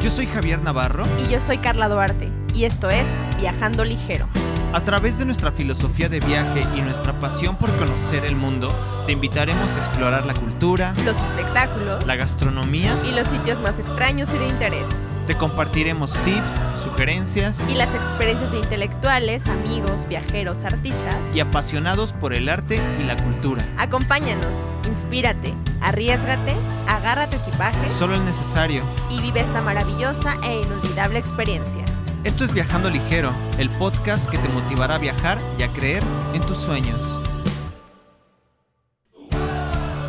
[0.00, 1.04] Yo soy Javier Navarro.
[1.26, 2.32] Y yo soy Carla Duarte.
[2.54, 3.08] Y esto es
[3.38, 4.26] Viajando Ligero.
[4.72, 8.68] A través de nuestra filosofía de viaje y nuestra pasión por conocer el mundo,
[9.04, 14.32] te invitaremos a explorar la cultura, los espectáculos, la gastronomía y los sitios más extraños
[14.32, 14.86] y de interés.
[15.26, 22.34] Te compartiremos tips, sugerencias y las experiencias de intelectuales, amigos, viajeros, artistas y apasionados por
[22.34, 23.62] el arte y la cultura.
[23.78, 26.54] Acompáñanos, inspírate, arriesgate,
[26.88, 31.84] agarra tu equipaje, solo el necesario y vive esta maravillosa e inolvidable experiencia.
[32.24, 36.02] Esto es Viajando Ligero, el podcast que te motivará a viajar y a creer
[36.34, 37.20] en tus sueños.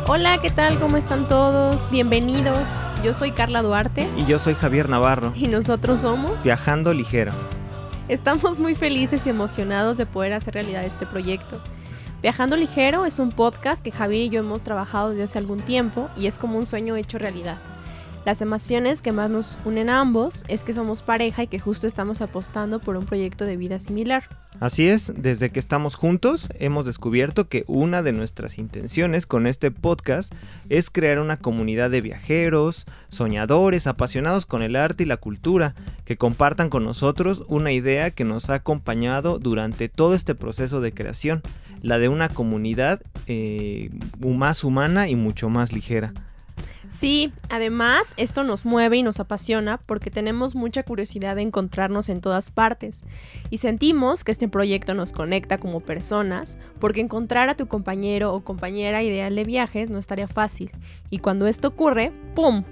[0.08, 0.80] Hola, ¿qué tal?
[0.80, 1.88] ¿Cómo están todos?
[1.88, 2.68] Bienvenidos.
[3.04, 4.08] Yo soy Carla Duarte.
[4.16, 5.32] Y yo soy Javier Navarro.
[5.36, 7.30] Y nosotros somos Viajando Ligero.
[8.08, 11.60] Estamos muy felices y emocionados de poder hacer realidad este proyecto.
[12.20, 16.10] Viajando Ligero es un podcast que Javier y yo hemos trabajado desde hace algún tiempo
[16.16, 17.58] y es como un sueño hecho realidad.
[18.24, 21.88] Las emociones que más nos unen a ambos es que somos pareja y que justo
[21.88, 24.22] estamos apostando por un proyecto de vida similar.
[24.60, 29.72] Así es, desde que estamos juntos hemos descubierto que una de nuestras intenciones con este
[29.72, 30.32] podcast
[30.68, 35.74] es crear una comunidad de viajeros, soñadores, apasionados con el arte y la cultura,
[36.04, 40.94] que compartan con nosotros una idea que nos ha acompañado durante todo este proceso de
[40.94, 41.42] creación,
[41.80, 46.14] la de una comunidad eh, más humana y mucho más ligera.
[46.88, 52.20] Sí, además esto nos mueve y nos apasiona porque tenemos mucha curiosidad de encontrarnos en
[52.20, 53.04] todas partes
[53.50, 58.44] y sentimos que este proyecto nos conecta como personas porque encontrar a tu compañero o
[58.44, 60.70] compañera ideal de viajes no estaría fácil
[61.10, 62.64] y cuando esto ocurre, ¡pum!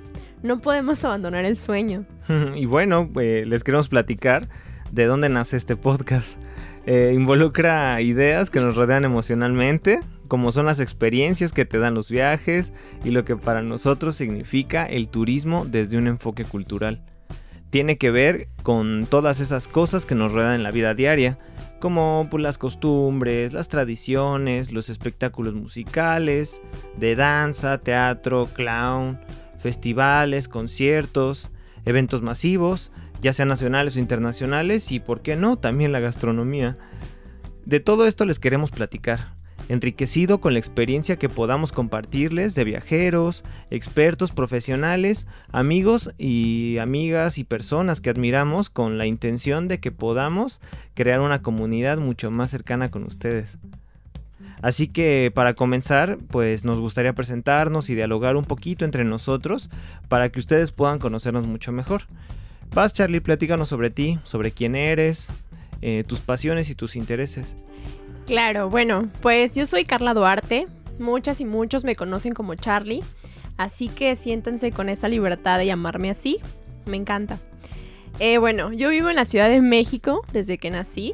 [0.42, 2.06] No podemos abandonar el sueño.
[2.56, 4.48] y bueno, pues, les queremos platicar
[4.90, 6.40] de dónde nace este podcast.
[6.86, 10.00] Eh, involucra ideas que nos rodean emocionalmente,
[10.30, 14.86] como son las experiencias que te dan los viajes y lo que para nosotros significa
[14.86, 17.02] el turismo desde un enfoque cultural.
[17.70, 21.40] Tiene que ver con todas esas cosas que nos rodean en la vida diaria,
[21.80, 26.62] como pues, las costumbres, las tradiciones, los espectáculos musicales,
[26.96, 29.18] de danza, teatro, clown,
[29.58, 31.50] festivales, conciertos,
[31.84, 36.78] eventos masivos, ya sean nacionales o internacionales, y por qué no, también la gastronomía.
[37.66, 39.39] De todo esto les queremos platicar
[39.70, 47.44] enriquecido con la experiencia que podamos compartirles de viajeros, expertos, profesionales, amigos y amigas y
[47.44, 50.60] personas que admiramos con la intención de que podamos
[50.94, 53.58] crear una comunidad mucho más cercana con ustedes.
[54.60, 59.70] Así que para comenzar, pues nos gustaría presentarnos y dialogar un poquito entre nosotros
[60.08, 62.02] para que ustedes puedan conocernos mucho mejor.
[62.74, 65.28] Vas Charlie, platícanos sobre ti, sobre quién eres,
[65.80, 67.56] eh, tus pasiones y tus intereses.
[68.30, 70.68] Claro, bueno, pues yo soy Carla Duarte.
[71.00, 73.02] Muchas y muchos me conocen como Charlie.
[73.56, 76.38] Así que siéntense con esa libertad de llamarme así.
[76.86, 77.40] Me encanta.
[78.20, 81.12] Eh, bueno, yo vivo en la Ciudad de México desde que nací.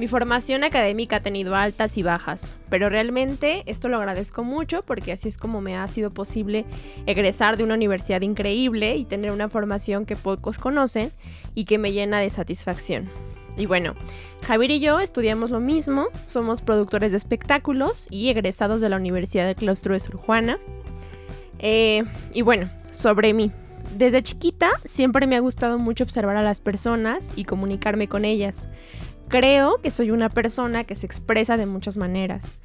[0.00, 5.12] Mi formación académica ha tenido altas y bajas, pero realmente esto lo agradezco mucho porque
[5.12, 6.64] así es como me ha sido posible
[7.06, 11.12] egresar de una universidad increíble y tener una formación que pocos conocen
[11.54, 13.08] y que me llena de satisfacción.
[13.58, 13.94] Y bueno,
[14.42, 19.46] Javier y yo estudiamos lo mismo, somos productores de espectáculos y egresados de la Universidad
[19.46, 20.58] del Claustro de Sor Juana.
[21.58, 23.50] Eh, y bueno, sobre mí.
[23.96, 28.68] Desde chiquita siempre me ha gustado mucho observar a las personas y comunicarme con ellas.
[29.28, 32.56] Creo que soy una persona que se expresa de muchas maneras.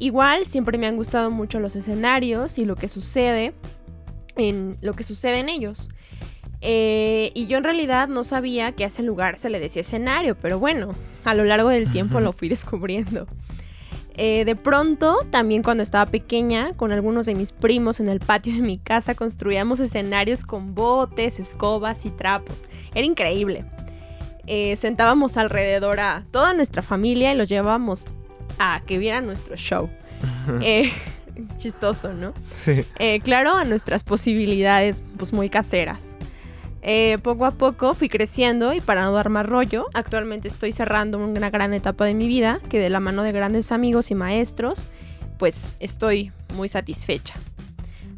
[0.00, 3.54] Igual siempre me han gustado mucho los escenarios y lo que sucede
[4.36, 5.90] en lo que sucede en ellos.
[6.62, 10.36] Eh, y yo en realidad no sabía que a ese lugar se le decía escenario,
[10.36, 10.94] pero bueno,
[11.24, 13.26] a lo largo del tiempo lo fui descubriendo.
[14.14, 18.52] Eh, de pronto, también cuando estaba pequeña, con algunos de mis primos en el patio
[18.52, 22.64] de mi casa, construíamos escenarios con botes, escobas y trapos.
[22.94, 23.64] Era increíble.
[24.46, 28.06] Eh, sentábamos alrededor a toda nuestra familia y los llevábamos
[28.58, 29.88] a que vieran nuestro show.
[31.56, 32.34] chistoso, ¿no?
[32.52, 32.84] Sí.
[33.22, 36.16] claro, a nuestras posibilidades, pues muy caseras.
[36.82, 41.18] Eh, poco a poco fui creciendo y para no dar más rollo, actualmente estoy cerrando
[41.18, 44.88] una gran etapa de mi vida que de la mano de grandes amigos y maestros,
[45.38, 47.34] pues estoy muy satisfecha.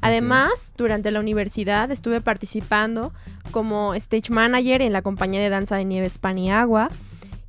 [0.01, 3.13] Además, durante la universidad estuve participando
[3.53, 6.91] como stage manager en la compañía de danza de Nieves Paniagua,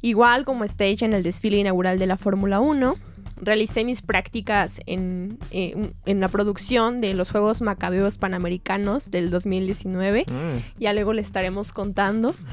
[0.01, 2.95] igual como stage en el desfile inaugural de la Fórmula 1
[3.45, 10.25] realicé mis prácticas en, eh, en, la producción de los Juegos Macabeos Panamericanos del 2019.
[10.27, 10.79] Mm.
[10.79, 12.35] Ya luego le estaremos contando.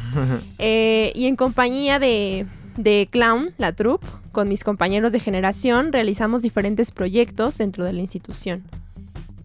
[0.59, 2.47] Eh, y en compañía de,
[2.77, 8.01] de Clown, la troupe, con mis compañeros de generación, realizamos diferentes proyectos dentro de la
[8.01, 8.65] institución.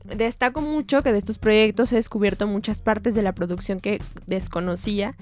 [0.03, 5.15] Destaco mucho que de estos proyectos he descubierto muchas partes de la producción que desconocía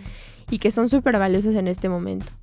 [0.49, 2.33] y que son súper valiosas en este momento.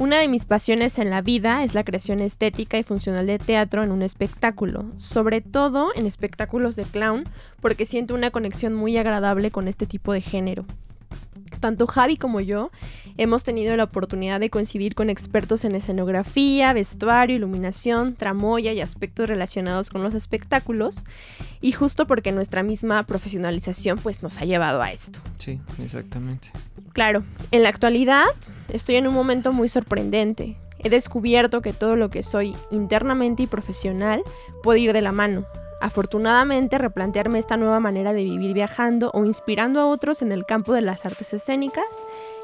[0.00, 3.84] Una de mis pasiones en la vida es la creación estética y funcional de teatro
[3.84, 7.28] en un espectáculo, sobre todo en espectáculos de clown,
[7.60, 10.66] porque siento una conexión muy agradable con este tipo de género.
[11.60, 12.70] Tanto Javi como yo
[13.16, 19.28] hemos tenido la oportunidad de coincidir con expertos en escenografía, vestuario, iluminación, tramoya y aspectos
[19.28, 21.04] relacionados con los espectáculos,
[21.60, 25.20] y justo porque nuestra misma profesionalización pues nos ha llevado a esto.
[25.36, 26.50] Sí, exactamente.
[26.92, 28.24] Claro, en la actualidad
[28.68, 30.56] Estoy en un momento muy sorprendente.
[30.84, 34.22] He descubierto que todo lo que soy internamente y profesional
[34.62, 35.46] puede ir de la mano.
[35.80, 40.72] Afortunadamente, replantearme esta nueva manera de vivir viajando o inspirando a otros en el campo
[40.72, 41.84] de las artes escénicas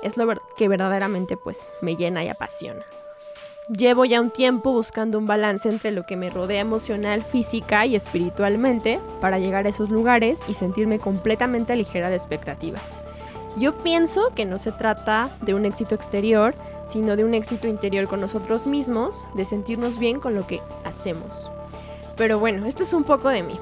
[0.02, 0.26] es lo
[0.56, 2.84] que verdaderamente pues me llena y apasiona.
[3.69, 7.94] Llevo ya un tiempo buscando un balance entre lo que me rodea emocional, física y
[7.94, 12.96] espiritualmente para llegar a esos lugares y sentirme completamente ligera de expectativas.
[13.56, 16.55] Yo pienso que no se trata de un éxito exterior,
[16.87, 21.50] sino de un éxito interior con nosotros mismos, de sentirnos bien con lo que hacemos.
[22.17, 23.58] Pero bueno, esto es un poco de mí.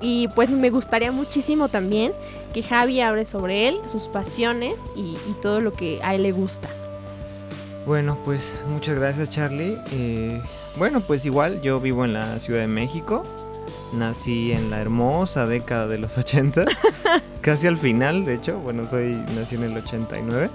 [0.00, 2.12] Y pues me gustaría muchísimo también
[2.52, 6.68] que Javi hable sobre él, sus pasiones y, todo lo que a él le gusta.
[7.86, 9.76] Bueno, pues muchas gracias Charlie.
[9.90, 10.40] Eh,
[10.76, 13.24] bueno, pues igual yo vivo en la Ciudad de México.
[13.92, 16.64] Nací en la hermosa década de los 80,
[17.40, 20.50] casi al final, de hecho, bueno, soy nací en el 89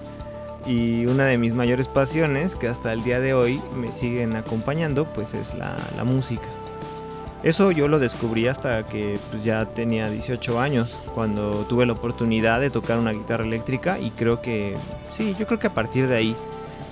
[0.68, 5.06] y una de mis mayores pasiones que hasta el día de hoy me siguen acompañando
[5.06, 6.46] pues es la, música.
[7.44, 12.60] Eso yo lo descubrí hasta que pues, ya tenía 18 años, cuando tuve la oportunidad
[12.60, 14.76] de tocar una guitarra eléctrica y creo que,
[15.12, 16.36] sí, yo creo que a partir de ahí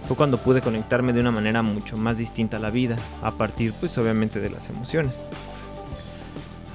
[0.08, 3.74] fue cuando pude conectarme de una manera mucho más distinta a la vida, a partir
[3.80, 5.22] pues obviamente de las emociones.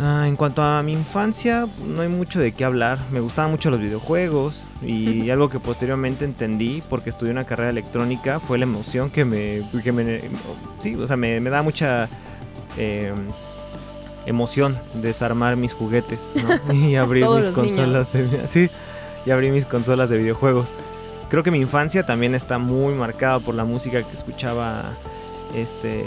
[0.03, 2.99] Ah, en cuanto a mi infancia, no hay mucho de qué hablar.
[3.11, 8.41] Me gustaban mucho los videojuegos y algo que posteriormente entendí porque estudié una carrera electrónica
[8.41, 9.61] fue la emoción que me...
[10.79, 12.09] sí, o sea, me, da mucha
[12.79, 13.15] em,
[14.25, 16.31] emoción desarmar mis juguetes
[16.73, 18.15] y abrir mis consolas.
[18.15, 18.71] De, sí,
[19.27, 20.73] y abrir mis consolas de videojuegos.
[21.29, 24.83] Creo que mi infancia también está muy marcada por la música que escuchaba
[25.55, 26.05] este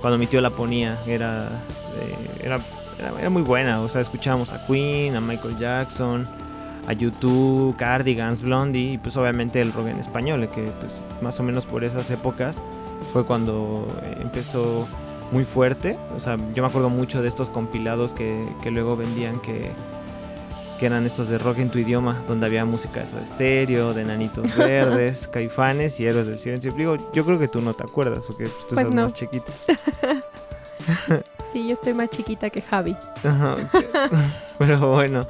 [0.00, 0.96] cuando mi tío la ponía.
[1.06, 2.58] Era, eh, era
[3.20, 3.80] era, muy buena.
[3.80, 6.26] O sea, escuchábamos a Queen, a Michael Jackson,
[6.86, 11.42] a YouTube, Cardigans, Blondie y pues obviamente el rock en español, que pues más o
[11.42, 12.62] menos por esas épocas
[13.12, 13.86] fue cuando
[14.20, 14.86] empezó
[15.32, 15.98] muy fuerte.
[16.16, 19.70] O sea, yo me acuerdo mucho de estos compilados que, luego vendían que,
[20.80, 24.02] que eran estos de rock en tu idioma, donde había música de su estéreo, de
[24.02, 26.72] Nanitos Verdes, Caifanes y Héroes del Silencio.
[26.72, 29.52] Digo, yo creo que tú no te acuerdas, porque pues, tú pues más chiquita.
[31.52, 32.96] Sí, yo estoy más chiquita que Javi.
[34.58, 35.20] Pero bueno,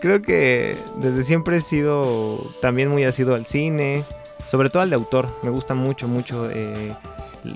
[0.00, 4.02] creo que desde siempre he sido también muy asido al cine,
[4.48, 5.28] sobre todo al de autor.
[5.42, 6.94] Me gusta mucho, mucho eh,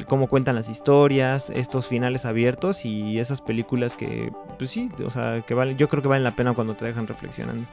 [0.06, 5.42] cómo cuentan las historias, estos finales abiertos y esas películas que, pues sí, o sea,
[5.46, 7.64] que valen, yo creo que valen la pena cuando te dejan reflexionando.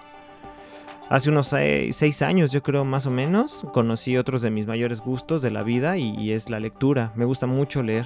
[1.09, 5.41] Hace unos seis, años, yo creo más o menos, conocí otros de mis mayores gustos
[5.41, 7.11] de la vida y es la lectura.
[7.15, 8.05] Me gusta mucho leer.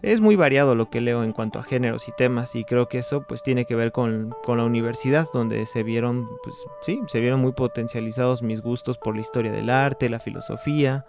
[0.00, 2.98] Es muy variado lo que leo en cuanto a géneros y temas y creo que
[2.98, 7.40] eso pues tiene que ver con, la universidad donde se vieron pues sí, se vieron
[7.40, 11.04] muy potencializados mis gustos por la historia del arte, la filosofía.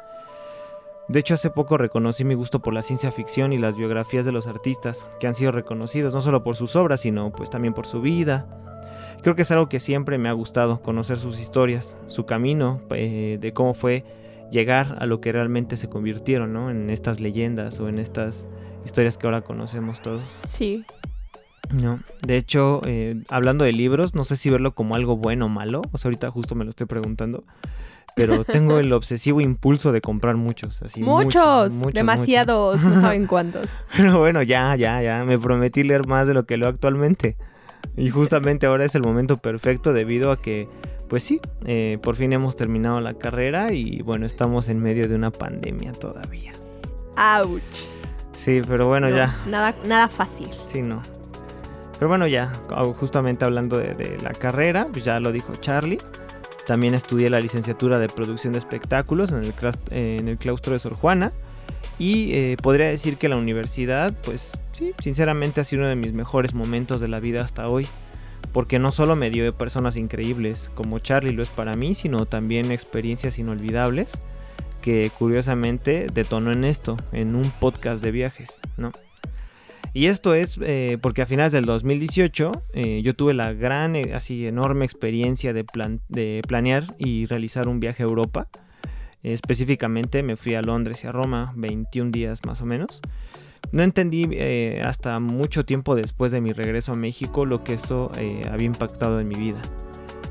[1.08, 4.32] De hecho hace poco reconocí mi gusto por la ciencia ficción y las biografías de
[4.32, 7.86] los artistas que han sido reconocidos no solo por sus obras sino pues también por
[7.86, 8.48] su vida.
[9.22, 13.38] Creo que es algo que siempre me ha gustado, conocer sus historias, su camino, eh,
[13.40, 14.06] de cómo fue
[14.52, 16.70] llegar a lo que realmente se convirtieron, ¿no?
[16.70, 18.48] En estas leyendas o en estas
[18.86, 20.36] historias que ahora conocemos todos.
[20.44, 20.86] Sí.
[21.72, 25.50] No, de hecho, eh, hablando de libros, no sé si verlo como algo bueno o
[25.50, 27.44] malo, o sea, ahorita justo me lo estoy preguntando,
[28.16, 31.04] pero tengo el obsesivo impulso de comprar muchos, así.
[31.04, 33.68] Muchos, demasiados, no saben cuántos.
[33.96, 37.38] Pero bueno, ya, ya, ya, me prometí leer más de lo que leo actualmente.
[37.96, 40.68] Y justamente ahora es el momento perfecto debido a que,
[41.10, 45.16] pues sí, eh, por fin hemos terminado la carrera y bueno, estamos en medio de
[45.16, 46.54] una pandemia todavía.
[47.18, 47.62] ¡Auch!
[48.32, 49.36] Sí, pero bueno, ya.
[49.48, 50.48] Nada, nada fácil.
[50.64, 51.02] Sí, no.
[51.98, 52.54] Pero bueno, ya,
[52.98, 55.98] justamente hablando de, la carrera, pues ya lo dijo Charlie.
[56.66, 59.54] También estudié la licenciatura de producción de espectáculos en el,
[59.90, 61.34] en el claustro de Sor Juana.
[61.98, 66.14] Y eh, podría decir que la universidad, pues sí, sinceramente ha sido uno de mis
[66.14, 67.86] mejores momentos de la vida hasta hoy.
[68.52, 72.72] Porque no solo me dio personas increíbles como Charlie lo es para mí, sino también
[72.72, 74.14] experiencias inolvidables
[74.82, 78.92] que curiosamente detonó en esto, en un podcast de viajes, ¿no?
[79.94, 84.14] Y esto es eh, porque a finales del 2018 eh, yo tuve la gran, eh,
[84.14, 85.66] así enorme experiencia de,
[86.10, 88.48] de planear y realizar un viaje a Europa.
[89.24, 93.02] específicamente me fui a Londres y a Roma 21 días más o menos.
[93.72, 94.28] No entendí
[94.84, 98.12] hasta mucho tiempo después de mi regreso a México lo que eso
[98.52, 99.62] había impactado en mi vida.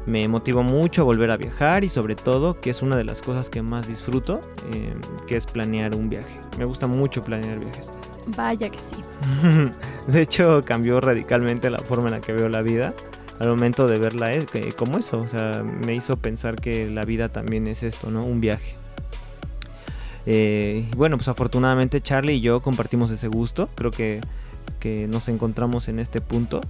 [0.07, 3.21] Me motivó mucho a volver a viajar y sobre todo, que es una de las
[3.21, 4.40] cosas que más disfruto,
[5.26, 6.40] que es planear un viaje.
[6.59, 7.92] Me gusta mucho planear viajes.
[8.37, 8.97] Vaya que sí.
[10.07, 12.95] de hecho, cambió radicalmente la forma en la que veo la vida
[13.38, 15.21] al momento de verla eh, como eso.
[15.21, 18.25] O sea, me hizo pensar que la vida también es esto, ¿no?
[18.25, 18.77] Un viaje.
[20.30, 23.70] Eh, bueno, pues afortunadamente Charlie y yo compartimos ese gusto.
[23.75, 24.20] Creo que,
[25.08, 26.61] nos encontramos en este punto.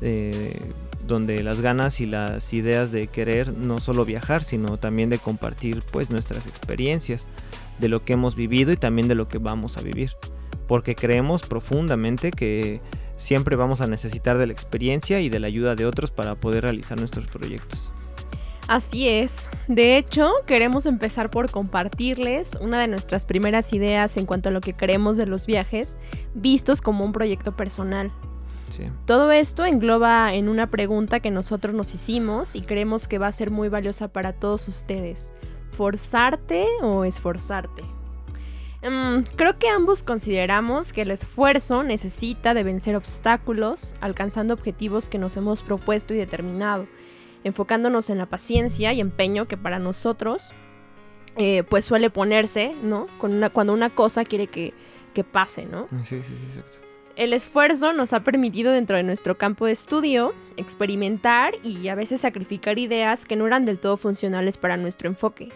[0.00, 0.60] Eh,
[1.06, 5.82] donde las ganas y las ideas de querer no solo viajar, sino también de compartir
[5.90, 7.26] pues nuestras experiencias,
[7.78, 10.10] de lo que hemos vivido y también de lo que vamos a vivir
[10.68, 12.80] porque creemos profundamente que
[13.16, 16.62] siempre vamos a necesitar de la experiencia y de la ayuda de otros para poder
[16.62, 17.90] realizar nuestros proyectos.
[18.68, 19.48] Así es.
[19.66, 24.60] De hecho, queremos empezar por compartirles una de nuestras primeras ideas en cuanto a lo
[24.60, 25.96] que creemos de los viajes,
[26.34, 28.12] vistos como un proyecto personal.
[29.06, 33.32] Todo esto engloba en una pregunta que nosotros nos hicimos y creemos que va a
[33.32, 35.32] ser muy valiosa para todos ustedes.
[35.70, 37.82] ¿Forzarte o esforzarte?
[38.82, 45.18] Em, creo que ambos consideramos que el esfuerzo necesita de vencer obstáculos, alcanzando objetivos que
[45.18, 46.86] nos hemos propuesto y determinado,
[47.44, 50.52] enfocándonos en la paciencia y empeño que para nosotros
[51.36, 53.06] eh, pues suele ponerse, ¿no?
[53.18, 54.74] cuando una cosa quiere que,
[55.14, 55.86] que pase, ¿no?
[56.02, 56.78] Sí, sí, sí, exacto.
[57.14, 62.20] El esfuerzo nos ha permitido dentro de nuestro campo de estudio experimentar y a veces
[62.20, 65.48] sacrificar ideas que no eran del todo funcionales para nuestro enfoque.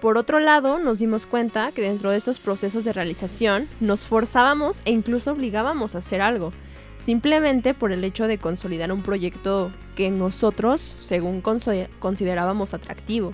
[0.00, 4.82] Por otro lado, nos dimos cuenta que dentro de estos procesos de realización nos forzábamos
[4.84, 6.52] e incluso obligábamos a hacer algo,
[6.96, 13.32] simplemente por el hecho de consolidar un proyecto que nosotros, según considerábamos atractivo.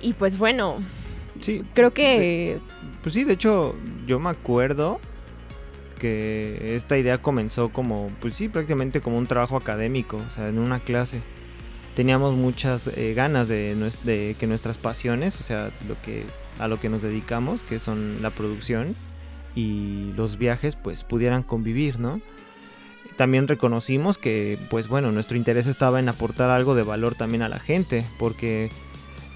[0.00, 0.78] Y pues bueno,
[1.40, 2.60] sí, creo que...
[3.02, 3.74] pues sí, de hecho,
[4.06, 5.00] yo me acuerdo
[5.98, 10.58] que esta idea comenzó como, pues sí, prácticamente como un trabajo académico, o sea, en
[10.58, 11.22] una clase
[11.96, 16.24] teníamos muchas eh, ganas de, que nuestras pasiones, o sea, lo que,
[16.58, 18.94] a lo que nos dedicamos, que son la producción
[19.54, 22.20] y los viajes, pues pudieran convivir, ¿no?
[23.16, 27.48] También reconocimos que, pues bueno, nuestro interés estaba en aportar algo de valor también a
[27.48, 28.70] la gente, porque,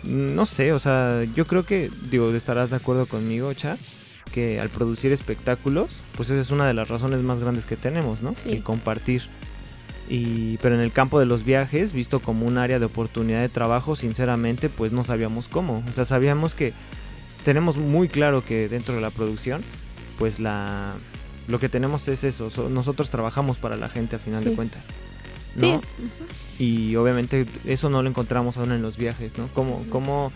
[0.03, 3.79] no sé, o sea, yo creo que, digo, estarás de acuerdo conmigo, Cha,
[4.33, 8.23] que al producir espectáculos, pues esa es una de las razones más grandes que tenemos,
[8.23, 8.33] ¿no?
[8.33, 8.51] Sí.
[8.51, 9.23] El compartir
[10.61, 13.95] pero en el campo de los viajes, visto como un área de oportunidad de trabajo,
[13.95, 15.85] sinceramente, pues no sabíamos cómo.
[15.89, 16.73] O sea, sabíamos que
[17.45, 19.63] tenemos muy claro que dentro de la producción,
[20.19, 20.95] pues la
[21.51, 22.51] lo que tenemos es eso.
[22.69, 24.87] nosotros trabajamos para la gente a final de cuentas.
[25.55, 25.79] Sí.
[26.59, 29.49] Y obviamente eso no lo encontramos aún en los viajes, ¿no?
[29.55, 30.33] Cómo, cómo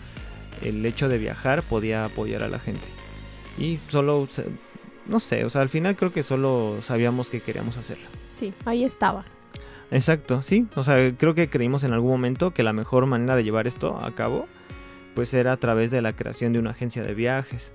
[0.61, 2.87] el hecho de viajar podía apoyar a la gente.
[3.57, 4.27] Y solo,
[5.05, 8.05] no sé, o sea, al final creo que solo sabíamos que queríamos hacerlo.
[8.29, 9.23] Sí, ahí estaba.
[9.91, 10.67] Exacto, sí.
[10.75, 13.97] O sea, creo que creímos en algún momento que la mejor manera de llevar esto
[14.03, 14.47] a cabo,
[15.13, 17.73] pues era a través de la creación de una agencia de viajes.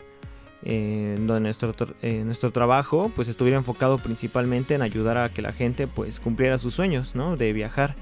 [0.62, 6.20] Donde nuestro, nuestro trabajo pues estuviera enfocado principalmente en ayudar a que la gente pues
[6.20, 7.36] cumpliera sus sueños, ¿no?
[7.36, 7.96] De viajar.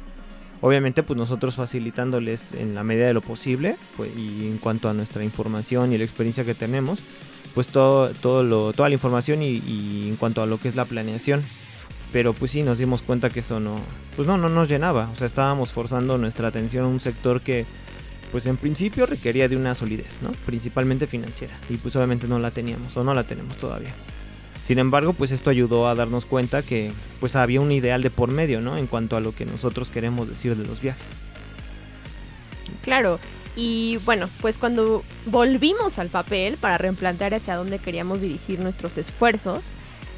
[0.61, 4.95] Obviamente pues nosotros facilitándoles en la medida de lo posible pues, y en cuanto a
[4.95, 7.05] nuestra información y la experiencia que tenemos,
[7.55, 10.75] pues todo, todo lo, toda la información y, y en cuanto a lo que es
[10.75, 11.43] la planeación
[12.12, 13.77] pero pues sí nos dimos cuenta que eso no,
[14.17, 15.11] pues no, no nos llenaba.
[15.12, 17.67] O sea, estábamos forzando nuestra atención a un sector que,
[18.31, 20.33] pues en principio requería de una solidez, ¿no?
[20.47, 21.59] Principalmente financiera.
[21.69, 23.95] Y pues obviamente no la teníamos o no la tenemos todavía.
[24.67, 28.31] Sin embargo, pues esto ayudó a darnos cuenta que pues había un ideal de por
[28.31, 28.77] medio, ¿no?
[28.77, 31.07] En cuanto a lo que nosotros queremos decir de los viajes.
[32.83, 33.19] Claro,
[33.57, 39.71] y bueno, pues cuando volvimos al papel para replantear hacia dónde queríamos dirigir nuestros esfuerzos,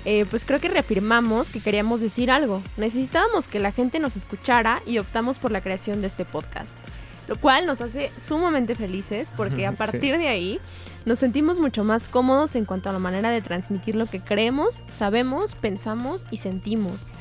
[0.05, 2.63] eh, pues creo que reafirmamos que queríamos decir algo.
[2.77, 6.77] Necesitábamos que la gente nos escuchara y optamos por la creación de este podcast.
[7.31, 10.59] Lo cual nos hace sumamente felices porque a partir de ahí
[11.05, 14.83] nos sentimos mucho más cómodos en cuanto a la manera de transmitir lo que creemos,
[14.89, 17.13] sabemos, pensamos y sentimos.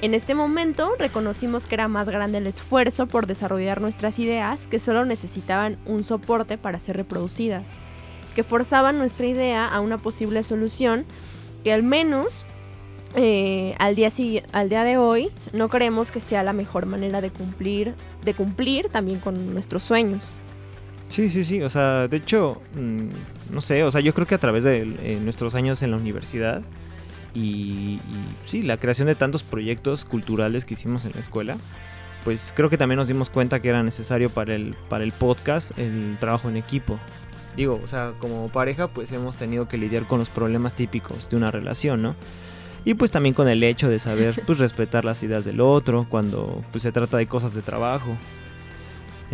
[0.00, 4.78] En este momento reconocimos que era más grande el esfuerzo por desarrollar nuestras ideas que
[4.78, 7.74] solo necesitaban un soporte para ser reproducidas,
[8.34, 11.04] que forzaban nuestra idea a una posible solución
[11.62, 12.46] que al menos
[13.14, 14.08] eh, al, día,
[14.52, 18.88] al día de hoy no creemos que sea la mejor manera de cumplir, de cumplir
[18.88, 20.32] también con nuestros sueños.
[21.08, 24.34] Sí, sí, sí, o sea, de hecho, mm, no sé, o sea, yo creo que
[24.34, 26.62] a través de eh, nuestros años en la universidad,
[27.34, 27.98] y,
[28.44, 31.56] sí, la creación de tantos proyectos culturales que hicimos en la escuela,
[32.24, 35.76] pues creo que también nos dimos cuenta que era necesario para el, para el podcast
[35.78, 36.98] el trabajo en equipo.
[37.56, 41.36] Digo, o sea, como pareja pues hemos tenido que lidiar con los problemas típicos de
[41.36, 42.14] una relación, ¿no?
[42.84, 46.64] Y pues también con el hecho de saber pues respetar las ideas del otro cuando
[46.72, 48.16] pues se trata de cosas de trabajo.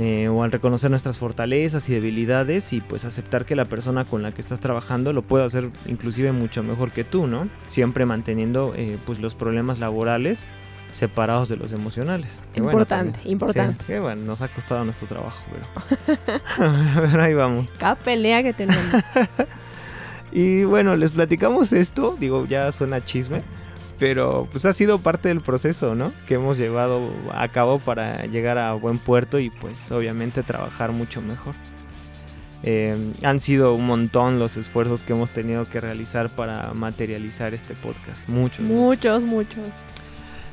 [0.00, 4.23] Eh, o al reconocer nuestras fortalezas y debilidades y pues aceptar que la persona con
[4.23, 7.49] la que estás trabajando lo puede hacer inclusive mucho mejor que tú, ¿no?
[7.67, 10.47] Siempre manteniendo eh, pues los problemas laborales
[10.93, 12.45] separados de los emocionales.
[12.55, 13.99] importante, importante.
[13.99, 16.40] bueno, nos ha costado nuestro trabajo, pero,
[17.11, 17.67] pero ahí vamos.
[17.78, 18.85] Cada pelea que tenemos.
[20.32, 23.42] y bueno, les platicamos esto, digo, ya suena chisme,
[23.99, 26.12] pero pues ha sido parte del proceso, ¿no?
[26.26, 31.20] Que hemos llevado a cabo para llegar a buen puerto y pues obviamente trabajar mucho
[31.20, 31.54] mejor.
[32.64, 37.75] Eh, han sido un montón los esfuerzos que hemos tenido que realizar para materializar este
[37.75, 38.28] podcast.
[38.28, 38.66] Muchos.
[38.66, 39.87] Muchos, muchos.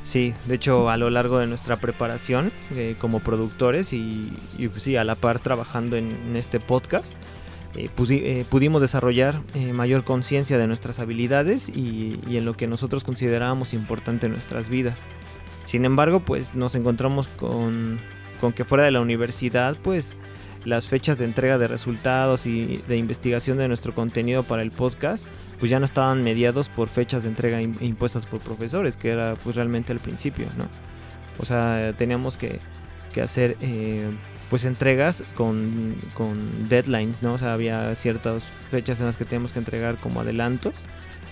[0.04, 4.32] Sí, de hecho a lo largo de nuestra preparación eh, como productores y,
[4.72, 7.16] pues, sí, a la par trabajando en este podcast,
[7.76, 13.04] eh, eh, pudimos desarrollar eh, mayor conciencia de nuestras habilidades y, en lo que nosotros
[13.04, 15.02] considerábamos importante en nuestras vidas.
[15.66, 17.98] Sin embargo, pues nos encontramos con,
[18.40, 20.18] con que fuera de la universidad, pues
[20.64, 25.26] las fechas de entrega de resultados y de investigación de nuestro contenido para el podcast,
[25.60, 29.56] pues ya no estaban mediados por fechas de entrega impuestas por profesores, que era pues
[29.56, 30.68] realmente al principio, ¿no?
[31.38, 32.60] O sea, teníamos que,
[33.16, 33.56] que hacer
[34.50, 35.96] pues entregas con,
[36.70, 37.34] deadlines, ¿no?
[37.34, 40.74] O sea, había ciertas fechas en las que teníamos que entregar como adelantos.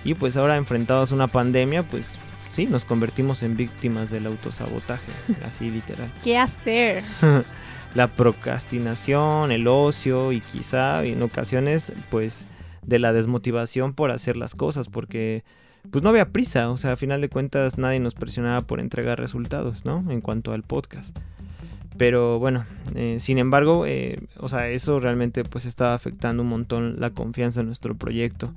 [0.04, 2.20] Y pues ahora enfrentados a una pandemia, pues
[2.52, 5.12] sí, nos convertimos en víctimas del autosabotaje,
[5.46, 6.12] así literal.
[6.24, 7.04] ¿Qué hacer?
[7.96, 12.48] La procrastinación, el ocio y quizá en ocasiones pues
[12.82, 15.44] de la desmotivación por hacer las cosas porque
[15.92, 19.20] pues no había prisa, o sea, a final de cuentas nadie nos presionaba por entregar
[19.20, 20.04] resultados, ¿no?
[20.10, 21.16] En cuanto al podcast.
[21.98, 27.00] Pero bueno, eh, sin embargo, eh, o sea, eso realmente pues estaba afectando un montón
[27.00, 28.54] la confianza en nuestro proyecto.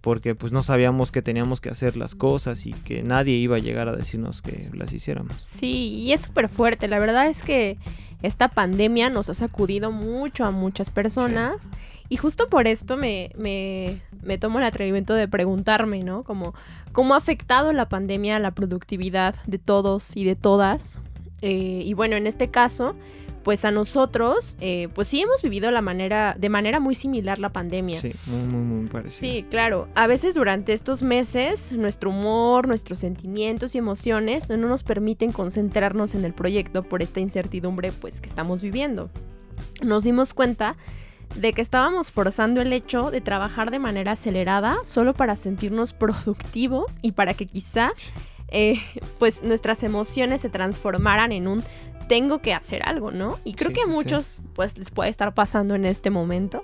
[0.00, 3.58] Porque pues no sabíamos que teníamos que hacer las cosas y que nadie iba a
[3.58, 5.34] llegar a decirnos que las hiciéramos.
[5.42, 6.86] Sí, y es súper fuerte.
[6.86, 7.78] La verdad es que
[8.22, 11.70] esta pandemia nos ha sacudido mucho a muchas personas.
[12.08, 16.24] Y justo por esto me, me, me, tomo el atrevimiento de preguntarme, ¿no?
[16.24, 16.54] Como,
[16.92, 20.98] ¿cómo ha afectado la pandemia a la productividad de todos y de todas?
[21.42, 22.94] Eh, y bueno, en este caso,
[23.42, 27.50] pues a nosotros, eh, pues sí hemos vivido la manera, de manera muy similar la
[27.50, 28.00] pandemia.
[28.00, 29.32] Sí, muy, muy, muy parecido.
[29.32, 29.88] Sí, claro.
[29.94, 36.14] A veces durante estos meses, nuestro humor, nuestros sentimientos y emociones no nos permiten concentrarnos
[36.14, 39.10] en el proyecto por esta incertidumbre, pues, que estamos viviendo.
[39.82, 40.76] Nos dimos cuenta
[41.34, 46.98] de que estábamos forzando el hecho de trabajar de manera acelerada solo para sentirnos productivos
[47.02, 47.92] y para que quizá
[48.50, 48.80] eh,
[49.18, 51.64] pues nuestras emociones se transformaran en un
[52.08, 53.38] tengo que hacer algo, ¿no?
[53.44, 56.62] Y creo que a muchos pues les puede estar pasando en este momento.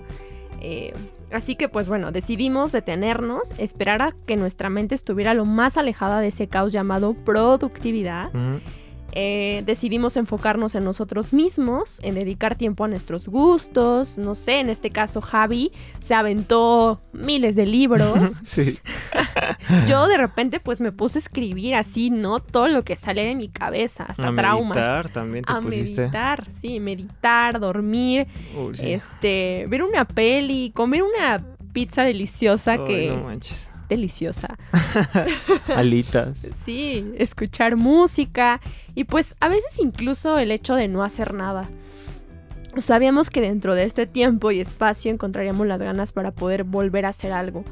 [0.61, 0.94] Eh,
[1.31, 6.20] así que pues bueno, decidimos detenernos, esperar a que nuestra mente estuviera lo más alejada
[6.20, 8.31] de ese caos llamado productividad.
[9.16, 14.18] Eh, decidimos enfocarnos en nosotros mismos, en dedicar tiempo a nuestros gustos.
[14.18, 15.70] No sé, en este caso Javi
[16.01, 18.40] se aventó miles de libros.
[18.44, 18.79] sí.
[19.87, 22.40] Yo de repente pues me puse a escribir así, ¿no?
[22.40, 24.77] Todo lo que sale de mi cabeza, hasta a traumas.
[24.77, 28.27] Meditar también te a meditar, sí, meditar, dormir,
[28.83, 34.57] este, ver una peli, comer una pizza deliciosa que no manches deliciosa.
[35.77, 36.50] Alitas.
[36.64, 38.61] Sí, escuchar música
[38.94, 41.68] y pues a veces incluso el hecho de no hacer nada.
[42.79, 47.11] Sabíamos que dentro de este tiempo y espacio encontraríamos las ganas para poder volver a
[47.11, 47.64] hacer algo.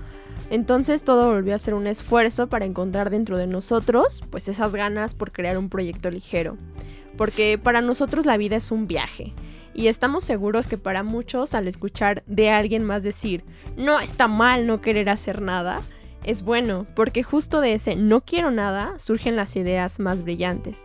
[0.50, 5.14] Entonces todo volvió a ser un esfuerzo para encontrar dentro de nosotros pues esas ganas
[5.14, 6.56] por crear un proyecto ligero.
[7.16, 9.34] Porque para nosotros la vida es un viaje
[9.74, 13.44] y estamos seguros que para muchos al escuchar de alguien más decir,
[13.76, 15.82] no está mal no querer hacer nada,
[16.24, 20.84] es bueno, porque justo de ese no quiero nada surgen las ideas más brillantes.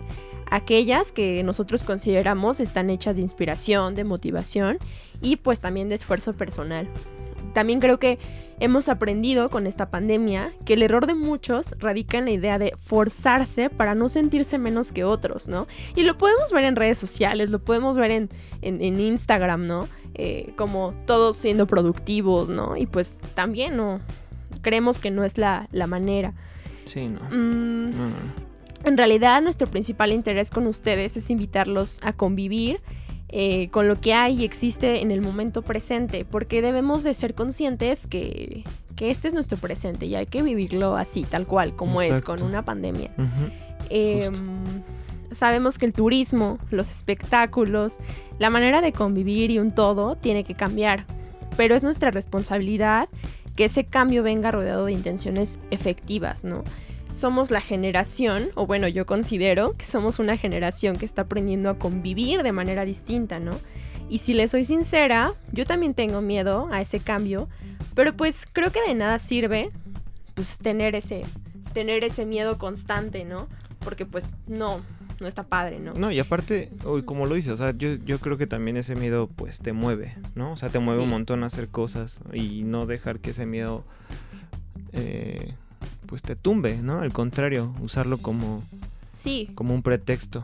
[0.49, 4.79] Aquellas que nosotros consideramos están hechas de inspiración, de motivación
[5.21, 6.87] y pues también de esfuerzo personal.
[7.53, 8.19] También creo que
[8.59, 12.73] hemos aprendido con esta pandemia que el error de muchos radica en la idea de
[12.75, 15.67] forzarse para no sentirse menos que otros, ¿no?
[15.95, 19.87] Y lo podemos ver en redes sociales, lo podemos ver en, Instagram, ¿no?
[20.13, 22.75] Eh, como todos siendo productivos, ¿no?
[22.75, 24.01] Y pues también, ¿no?
[24.61, 26.33] creemos que no es la, manera.
[26.85, 28.47] Sí, mm, no.
[28.83, 32.79] En realidad, nuestro principal interés con ustedes es invitarlos a convivir
[33.29, 37.33] eh, con lo que hay y existe en el momento presente, porque debemos de ser
[37.33, 38.63] conscientes que,
[38.95, 42.41] que este es nuestro presente y hay que vivirlo así, tal cual, como es, con
[42.41, 43.11] una pandemia.
[43.89, 44.33] Em,
[45.31, 47.97] sabemos que el turismo, los espectáculos,
[48.39, 51.05] la manera de convivir y un todo tiene que cambiar,
[51.57, 53.09] pero es nuestra responsabilidad
[53.57, 56.63] que ese cambio venga rodeado de intenciones efectivas, ¿no?
[57.17, 61.79] Somos la generación, o bueno, yo considero que somos una generación que está aprendiendo a
[61.79, 63.59] convivir de manera distinta, ¿no?
[64.07, 67.49] Y si le soy sincera, yo también tengo miedo a ese cambio,
[67.95, 69.71] pero pues creo que de nada sirve
[70.35, 71.23] pues tener ese
[71.73, 73.47] tener ese miedo constante, ¿no?
[73.79, 74.81] Porque pues no
[75.19, 75.93] no está padre, ¿no?
[75.93, 76.69] No, y aparte,
[77.05, 80.15] como lo dices, o sea, yo, yo creo que también ese miedo pues te mueve,
[80.35, 80.51] ¿no?
[80.51, 83.83] O sea, te mueve un montón a hacer cosas y no dejar que ese miedo
[84.91, 85.55] eh,
[86.07, 86.99] pues te tumbe, ¿no?
[86.99, 88.63] Al contrario, usarlo como,
[89.11, 89.51] sí.
[89.55, 90.43] como un pretexto.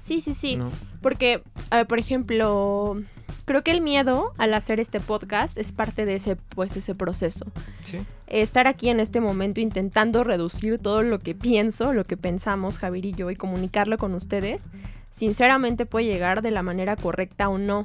[0.00, 0.58] Sí, sí, sí.
[1.00, 3.00] Porque, eh, por ejemplo,
[3.44, 7.46] creo que el miedo al hacer este podcast es parte de ese, pues, ese proceso.
[7.82, 7.98] Sí.
[8.26, 13.06] Estar aquí en este momento intentando reducir todo lo que pienso, lo que pensamos Javier
[13.06, 14.68] y yo y comunicarlo con ustedes,
[15.10, 17.84] sinceramente puede llegar de la manera correcta o no.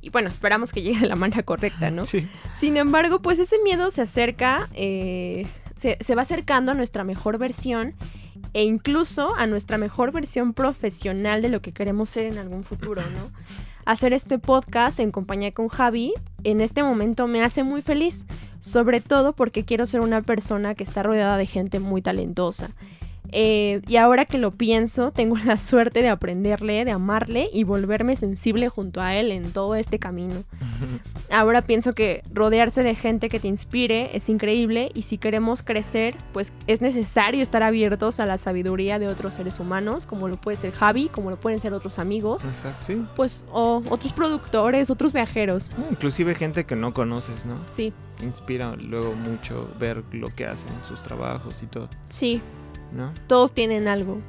[0.00, 2.04] Y bueno, esperamos que llegue de la manera correcta, ¿no?
[2.04, 2.28] Sí.
[2.56, 7.38] Sin embargo, pues ese miedo se acerca, eh, se, se va acercando a nuestra mejor
[7.38, 7.94] versión
[8.52, 13.02] e incluso a nuestra mejor versión profesional de lo que queremos ser en algún futuro,
[13.02, 13.30] ¿no?
[13.84, 16.12] Hacer este podcast en compañía con Javi
[16.42, 18.26] en este momento me hace muy feliz,
[18.58, 22.70] sobre todo porque quiero ser una persona que está rodeada de gente muy talentosa
[23.32, 28.16] eh, y ahora que lo pienso, tengo la suerte de aprenderle, de amarle y volverme
[28.16, 30.44] sensible junto a él en todo este camino.
[31.30, 36.14] Ahora pienso que rodearse de gente que te inspire es increíble y si queremos crecer,
[36.32, 40.56] pues es necesario estar abiertos a la sabiduría de otros seres humanos, como lo puede
[40.56, 42.44] ser Javi, como lo pueden ser otros amigos.
[42.44, 43.04] Exacto, sí.
[43.16, 45.72] Pues o otros productores, otros viajeros.
[45.90, 47.56] inclusive gente que no conoces, ¿no?
[47.70, 47.92] Sí.
[48.22, 51.88] Inspira luego mucho ver lo que hacen, sus trabajos y todo.
[52.08, 52.40] Sí,
[53.26, 54.20] todos tienen algo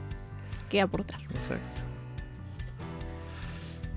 [0.69, 1.21] que aportar.
[1.31, 1.81] Exacto.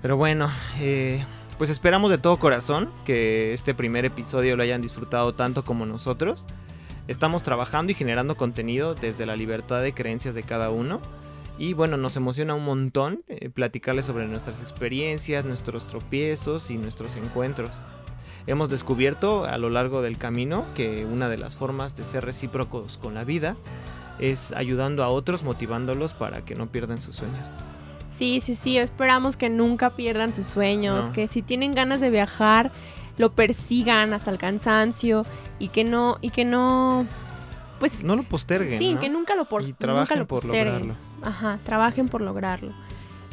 [0.02, 1.24] Pero bueno, eh,
[1.58, 6.46] pues esperamos de todo corazón que este primer episodio lo hayan disfrutado tanto como nosotros.
[7.06, 11.00] Estamos trabajando y generando contenido desde la libertad de creencias de cada uno.
[11.58, 17.16] Y bueno, nos emociona un montón eh, platicarles sobre nuestras experiencias, nuestros tropiezos y nuestros
[17.16, 17.82] encuentros.
[18.46, 22.96] Hemos descubierto a lo largo del camino que una de las formas de ser recíprocos
[22.96, 23.56] con la vida
[24.20, 27.48] es ayudando a otros, motivándolos para que no pierdan sus sueños.
[28.08, 32.70] Sí, sí, sí, esperamos que nunca pierdan sus sueños, que si tienen ganas de viajar,
[33.16, 35.24] lo persigan hasta el cansancio
[35.58, 37.06] y que no, y que no,
[37.80, 38.04] pues...
[38.04, 38.78] No lo posterguen.
[38.78, 40.96] Sí, que nunca lo, por, nunca lo por lograrlo.
[41.22, 42.72] Ajá, trabajen por lograrlo.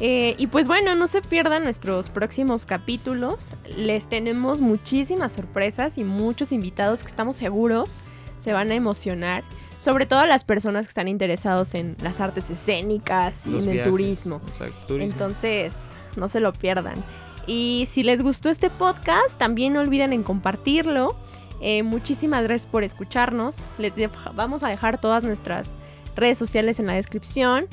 [0.00, 3.52] Eh, y pues bueno, no se pierdan nuestros próximos capítulos.
[3.76, 7.98] Les tenemos muchísimas sorpresas y muchos invitados que estamos seguros
[8.38, 9.44] se van a emocionar
[9.78, 14.40] sobre todo las personas que están interesados en las artes escénicas y en el turismo.
[14.88, 17.02] Entonces, no se lo pierdan.
[17.46, 21.16] Y si les gustó este podcast, también no olviden en compartirlo.
[21.60, 23.56] Eh, muchísimas gracias por escucharnos.
[23.78, 23.94] Les
[24.34, 25.74] vamos a dejar todas nuestras
[26.14, 27.66] redes sociales en la descripción.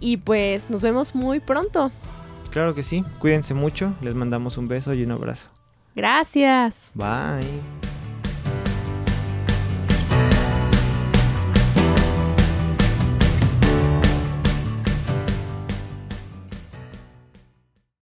[0.00, 1.92] Y pues nos vemos muy pronto.
[2.50, 3.04] Claro que sí.
[3.20, 3.94] Cuídense mucho.
[4.02, 5.50] Les mandamos un beso y un abrazo.
[5.94, 6.90] Gracias.
[6.94, 7.91] Bye.